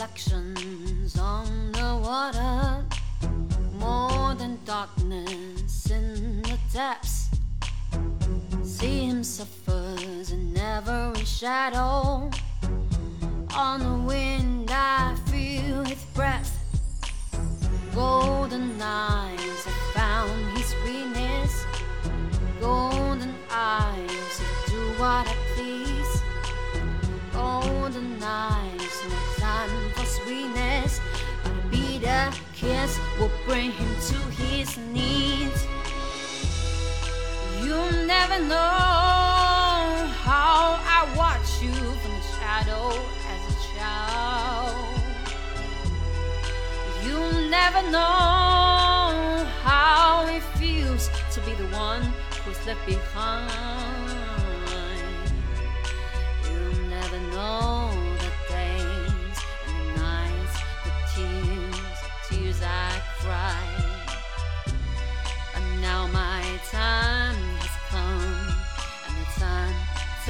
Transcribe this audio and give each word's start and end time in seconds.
reflections 0.00 1.18
on 1.18 1.72
the 1.72 2.00
water, 2.02 2.82
more 3.74 4.34
than 4.34 4.58
darkness 4.64 5.90
in 5.90 6.40
the 6.40 6.58
depths. 6.72 7.28
See 8.62 9.08
him 9.08 9.22
suffers 9.22 10.32
in 10.32 10.56
every 10.56 11.22
shadow. 11.26 12.30
On 13.54 13.80
the 13.80 14.06
wind, 14.06 14.29
kiss 32.80 32.98
will 33.18 33.30
bring 33.46 33.70
him 33.72 33.94
to 34.10 34.18
his 34.42 34.76
knees. 34.92 35.66
You'll 37.62 38.06
never 38.06 38.38
know 38.44 40.06
how 40.26 40.78
I 40.96 41.00
watch 41.16 41.62
you 41.62 41.72
from 41.72 42.12
the 42.18 42.26
shadow 42.36 42.86
as 43.32 43.42
a 43.52 43.56
child. 43.74 44.76
You'll 47.04 47.50
never 47.50 47.82
know 47.90 49.44
how 49.62 50.26
it 50.28 50.42
feels 50.58 51.08
to 51.34 51.40
be 51.40 51.52
the 51.62 51.68
one 51.76 52.02
who's 52.44 52.60
left 52.66 52.84
behind. 52.86 53.50
You'll 56.44 56.88
never 56.88 57.18
know 57.34 57.79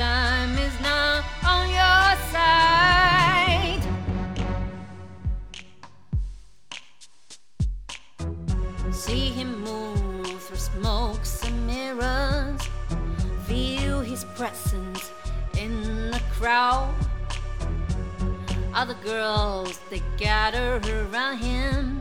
time 0.01 0.57
is 0.57 0.81
now 0.81 1.23
on 1.47 1.69
your 1.69 2.09
side. 2.33 3.83
See 8.93 9.29
him 9.29 9.61
move 9.61 10.43
through 10.45 10.57
smokes 10.57 11.45
and 11.47 11.67
mirrors, 11.67 12.63
feel 13.47 14.01
his 14.01 14.25
presence 14.39 15.11
in 15.59 16.11
the 16.11 16.23
crowd. 16.33 16.95
Other 18.73 18.97
girls, 19.05 19.81
they 19.91 20.03
gather 20.17 20.81
around 21.13 21.37
him. 21.39 21.99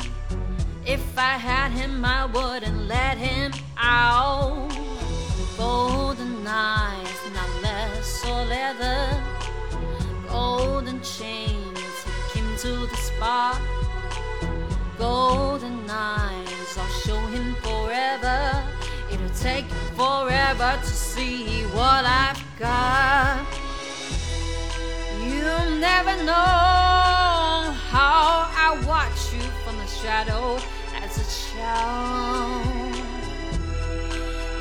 If 0.86 1.18
I 1.18 1.36
had 1.50 1.72
him, 1.74 2.06
I 2.06 2.28
wouldn't 2.28 2.88
let 2.88 3.18
him 3.18 3.52
out. 3.78 4.69
To 12.62 12.88
the 12.88 12.98
spot. 12.98 13.62
Golden 14.98 15.90
eyes, 15.90 16.78
I'll 16.78 16.88
show 17.06 17.20
him 17.28 17.56
forever. 17.64 18.62
It'll 19.10 19.30
take 19.30 19.66
forever 19.96 20.78
to 20.82 20.86
see 20.86 21.64
what 21.68 22.04
I've 22.04 22.44
got. 22.60 23.46
You'll 25.24 25.80
never 25.80 26.22
know 26.26 27.72
how 27.94 28.52
I 28.52 28.78
watch 28.86 29.34
you 29.34 29.44
from 29.64 29.78
the 29.78 29.88
shadow 29.88 30.60
as 31.02 31.16
a 31.16 31.28
child. 31.56 32.94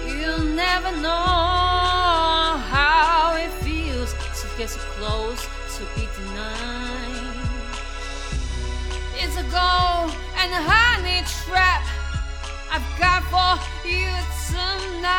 You'll 0.07 0.55
never 0.55 0.93
know 0.93 2.63
how 2.75 3.35
it 3.37 3.51
feels 3.65 4.13
to 4.13 4.49
get 4.57 4.71
so 4.71 4.79
close 4.99 5.43
to 5.79 5.83
be 5.97 6.07
denied. 6.15 6.78
A 9.39 9.43
gold 9.43 10.11
and 10.41 10.53
honey 10.53 11.23
trap 11.45 11.87
I've 12.73 12.83
got 12.99 13.23
for 13.31 13.89
you 13.89 14.11
tonight. 14.51 15.18